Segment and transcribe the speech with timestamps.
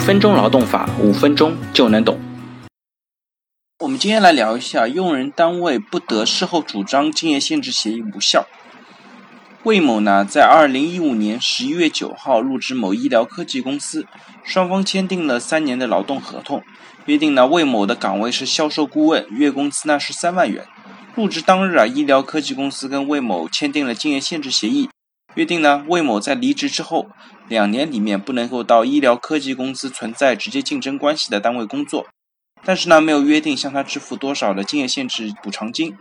[0.00, 2.18] 分钟劳动法，五分钟就能懂。
[3.80, 8.46] 我们今天来聊一下，用人单位不得事后主张竞业限制协议无效。
[9.62, 14.06] 魏某呢，在二零一五年十一月九号入职某医疗科技公司，
[14.42, 16.62] 双方签订了三年的劳动合同，
[17.04, 20.66] 约定呢，魏某的岗位是销售顾问，月工资呢是三万元。
[21.14, 24.88] 入职当日啊，医疗科技公司跟魏某签订了竞业限制协议。
[25.40, 27.08] 约定呢，魏某在离职之后
[27.48, 32.06] 两年里面不能够到医疗科技公司存在直接竞争关系的单位工作，
[32.62, 35.96] 但是呢，没有约定向他支付多少的竞业限制补偿金。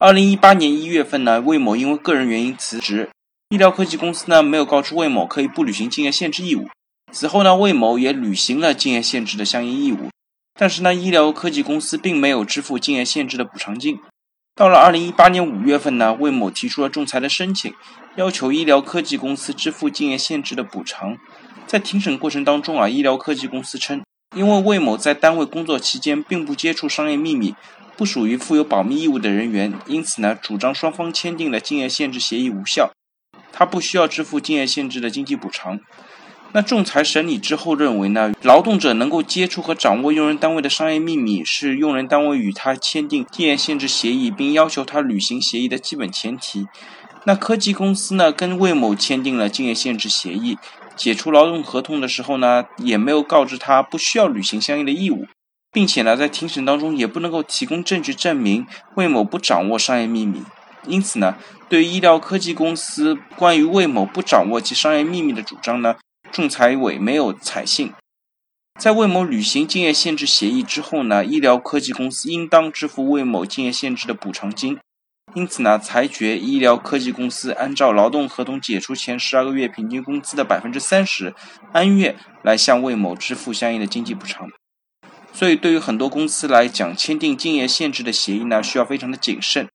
[0.00, 3.10] 二零一八年一月份呢，魏某因为个人原因辞职，
[3.50, 6.68] 医疗科技公司呢没有告知魏某可以不履行竞业限制义务。
[7.12, 10.10] 此后呢，魏某也履行了竞业限制的相应义务，
[10.58, 14.00] 但是呢，医疗科技公司并没有支付竞业限制的补偿金。
[14.56, 17.74] 到了二零一八年五月份呢，魏某提出了仲裁的申请，
[18.14, 21.18] 要求医疗科技公司支付竞业限制的补偿。
[21.66, 24.04] 在庭审过程当中啊，医疗科技公司称，
[24.36, 27.56] 因为魏某在单位工作期间并不接触商业秘密，
[27.96, 32.92] 不属于负有保密义务的人员，因此呢，主张双方签订的竞业限制协议无效，
[33.52, 35.80] 他不需要支付竞业限制的经济补偿。
[36.56, 46.68] 那仲裁审理之后认为呢，劳动者能够接触和掌握用人单位的商业秘密，是用人单位与他签订竞业限制协议，并要求他履行协议的基本前提。
[47.24, 50.56] 那科技公司呢，跟魏某签订了竞业限制协议，
[50.94, 55.26] 解除劳动合同的时候呢，也没有告知他不需要履行相应的义务，
[55.72, 60.40] 并且呢，在庭审当中也不能够提供证据证明魏某不掌握商业秘密。
[60.86, 61.36] 因此呢，
[61.68, 65.96] 对医疗科技公司关于魏某不掌握其商业秘密的主张呢，
[66.34, 67.92] 仲裁委没有采信，
[68.80, 74.76] 在魏某履行竞业限制协议之后呢，医疗科技公司应当支付魏某竞业限制的补偿金。
[75.34, 81.32] 因此呢，裁决医疗科技公司按照劳动合同解除前十二个月平均工资的百分之三十
[81.72, 84.50] 按月来向魏某支付相应的经济补偿。
[85.32, 89.68] 所以，对于很多公司来讲，签订竞业限制的协议呢，需要非常的谨慎，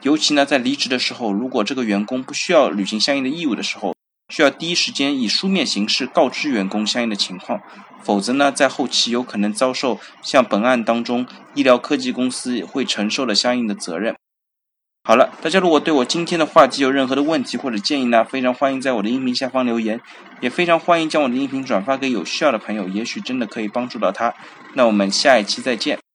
[0.00, 3.94] 尤其呢，在离职的时候，如果这个员工不需要履行相应的义务的时候。
[4.28, 7.60] 需要第一时间以书面形式告知员工相应的情况，
[8.02, 14.16] 否则呢，在后期有可能遭受像本案当中医疗科技公司会承受的相应的责任。
[15.04, 20.00] 好了，大家如果对我今天的话题有任何的问题或者建议呢，非常欢迎在我的音频下方留言，
[20.40, 24.34] 也非常欢迎将我的音频转发给有需要的朋友，也许真的可以帮助到他。
[24.74, 26.05] 那我们下一期再见。